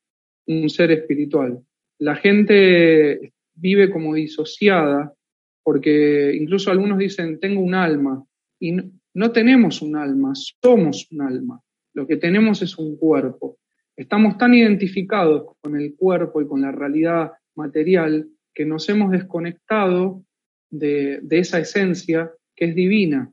[0.48, 1.60] un ser espiritual.
[2.00, 5.14] La gente vive como disociada
[5.62, 8.26] porque incluso algunos dicen, tengo un alma,
[8.58, 8.72] y
[9.14, 11.60] no tenemos un alma, somos un alma.
[11.94, 13.58] Lo que tenemos es un cuerpo.
[13.96, 20.24] Estamos tan identificados con el cuerpo y con la realidad material que nos hemos desconectado
[20.70, 23.32] de, esa esencia que es divina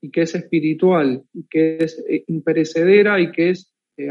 [0.00, 4.08] y que es espiritual y que es eh, imperecedera y que es eh,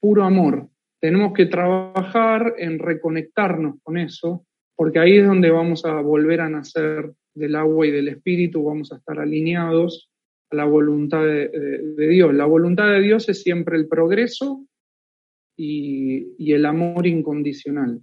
[0.00, 0.68] puro amor.
[1.00, 6.48] Tenemos que trabajar en reconectarnos con eso, porque ahí es donde vamos a volver a
[6.48, 10.10] nacer del agua y del espíritu, vamos a estar alineados
[10.50, 12.34] a la voluntad de Dios.
[12.34, 14.66] La voluntad de Dios es siempre el progreso
[15.56, 18.02] y, el amor incondicional.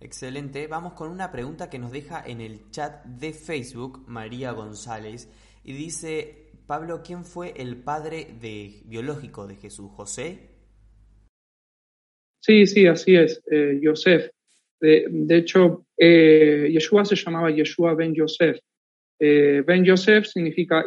[0.00, 0.66] Excelente.
[0.66, 5.30] Vamos con una pregunta que nos deja en el chat de Facebook María González
[5.64, 9.90] y dice, Pablo, ¿quién fue el padre de, biológico de Jesús?
[9.92, 10.50] ¿José?
[12.40, 14.30] Sí, sí, así es, eh, Yosef.
[14.80, 18.58] De, hecho, eh, Yeshua se llamaba Yeshua ben Yosef.
[19.18, 20.84] Eh, ben Yosef significa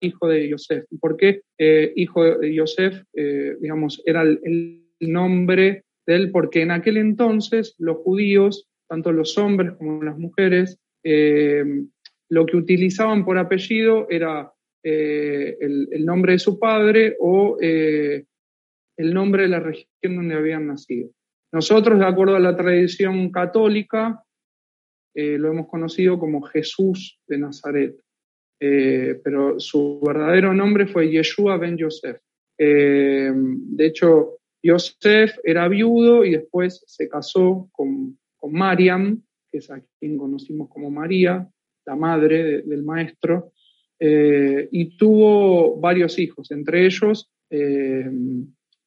[0.00, 0.84] hijo de Yosef.
[1.00, 6.30] ¿Por qué eh, hijo de Yosef, digamos, era el, nombre de él?
[6.30, 11.64] Porque en aquel entonces los judíos, tanto los hombres como las mujeres, eh,
[12.28, 14.52] lo que utilizaban por apellido era
[14.82, 18.24] el, el, nombre de su padre o el
[18.98, 21.10] nombre de la región donde habían nacido.
[21.52, 24.22] Nosotros, de acuerdo a la tradición católica,
[25.14, 27.96] lo hemos conocido como Jesús de Nazaret.
[28.58, 32.18] Eh, pero su verdadero nombre fue Yeshua ben Yosef.
[32.58, 39.70] Eh, de hecho, Yosef era viudo y después se casó con, con Mariam, que es
[39.70, 41.48] a quien conocimos como María,
[41.84, 43.52] la madre del maestro,
[43.98, 47.30] eh, y tuvo varios hijos, entre ellos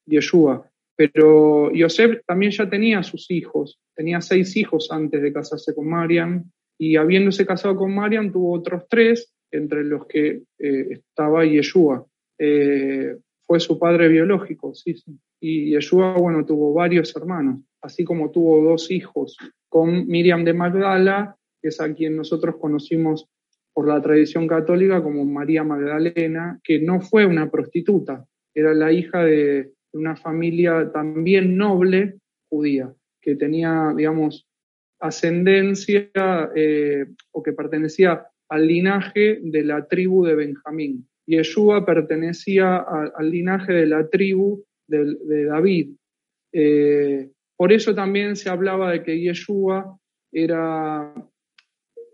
[0.06, 0.70] Yeshua.
[0.94, 6.44] Pero Yosef también ya tenía sus hijos, tenía seis hijos antes de casarse con Mariam,
[6.78, 12.06] y habiéndose casado con Mariam tuvo otros tres, entre los que eh, estaba Yeshua.
[12.38, 13.16] Eh,
[13.50, 15.18] fue su padre biológico, sí, sí.
[15.40, 19.36] Y Yeshua, bueno, tuvo varios hermanos, así como tuvo dos hijos
[19.68, 23.26] con Miriam de Magdala, que es a quien nosotros conocimos
[23.74, 28.24] por la tradición católica como María Magdalena, que no fue una prostituta,
[28.54, 34.46] era la hija de una familia también noble judía, que tenía, digamos,
[35.00, 41.09] ascendencia eh, o que pertenecía al linaje de la tribu de Benjamín.
[41.30, 42.78] Yeshua pertenecía
[43.16, 45.92] al linaje de la tribu de, David.
[46.52, 49.96] Eh, por eso también se hablaba de que Yeshua
[50.32, 51.14] era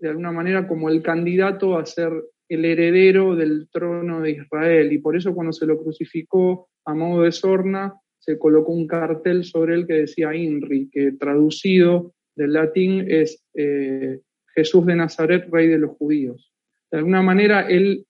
[0.01, 2.13] de alguna manera como el candidato a ser
[2.49, 4.93] el heredero del trono de Israel.
[4.93, 9.45] Y por eso cuando se lo crucificó a modo de sorna, se colocó un cartel
[9.45, 14.21] sobre él que decía INRI, que traducido del latín es eh,
[14.55, 16.53] Jesús de Nazaret, rey de los judíos.
[16.91, 18.05] De alguna manera, él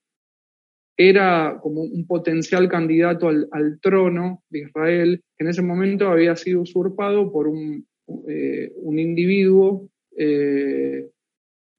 [0.97, 6.61] era como un potencial candidato al, trono de Israel, que en ese momento había sido
[6.61, 7.87] usurpado por un,
[8.27, 11.07] eh, individuo eh,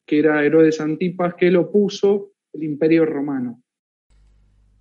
[0.06, 3.60] que era Herodes Antipas, que lo puso el imperio romano.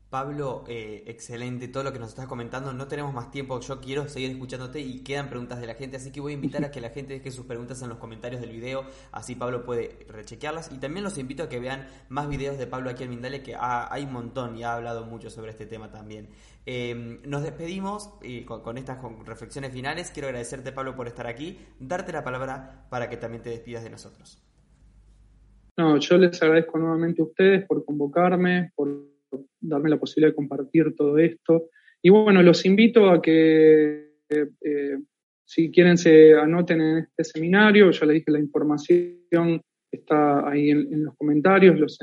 [0.10, 2.72] Pablo, eh, excelente todo lo que nos estás comentando.
[2.74, 6.12] No tenemos más tiempo, yo quiero seguir escuchándote y quedan preguntas de la gente, así
[6.12, 8.52] que voy a invitar a que la gente deje sus preguntas en los comentarios del
[8.52, 10.72] video, así Pablo puede rechequearlas.
[10.72, 13.56] Y también los invito a que vean más videos de Pablo aquí en Mindale, que
[13.60, 16.30] hay un montón y ha hablado mucho sobre este tema también.
[16.66, 20.12] Em, nos despedimos y con, estas reflexiones finales.
[20.12, 23.90] Quiero agradecerte, Pablo, por estar aquí, darte la palabra para que también te despidas de
[23.90, 24.42] nosotros.
[25.76, 29.17] No, yo les agradezco nuevamente a ustedes por convocarme, por
[29.60, 31.70] darme la posibilidad de compartir todo esto.
[32.02, 34.98] Y bueno, los invito a que eh,
[35.46, 39.62] si quieren se anoten en este seminario, ya les dije la información
[39.92, 41.98] está ahí en, los comentarios, los,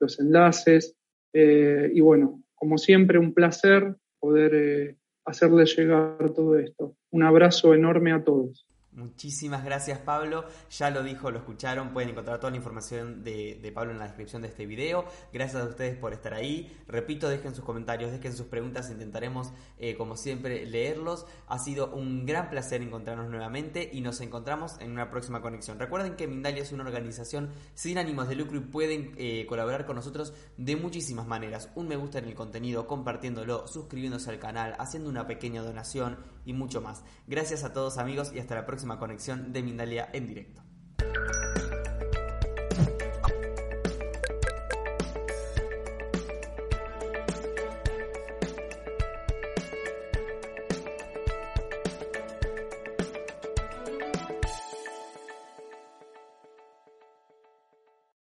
[0.00, 0.96] los enlaces.
[1.32, 6.96] Eh, y bueno, como siempre, un placer poder eh, hacerles llegar todo esto.
[7.10, 8.66] Un abrazo enorme a todos.
[8.94, 13.90] Muchísimas gracias Pablo, ya lo dijo, lo escucharon, pueden encontrar toda la información de, Pablo
[13.90, 15.04] en la descripción de este video.
[15.32, 16.80] Gracias a ustedes por estar ahí.
[16.86, 21.26] Repito, dejen sus comentarios, dejen sus preguntas, intentaremos eh, como siempre leerlos.
[21.48, 25.80] Ha sido un gran placer encontrarnos nuevamente y nos encontramos en una próxima conexión.
[25.80, 29.96] Recuerden que Mindalia es una organización sin ánimos de lucro y pueden eh, colaborar con
[29.96, 31.68] nosotros de muchísimas maneras.
[31.74, 36.52] Un me gusta en el contenido, compartiéndolo, suscribiéndose al canal, haciendo una pequeña donación y
[36.52, 37.02] mucho más.
[37.26, 40.62] Gracias a todos amigos y hasta la próxima conexión de Mindalia en directo.